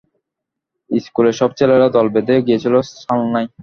ইস্কুলের 0.89 1.35
সব 1.39 1.49
ছেলেরা 1.57 1.87
দল 1.95 2.07
বেঁধে 2.13 2.35
গিয়েছিল 2.47 2.73
সালনায়। 2.95 3.49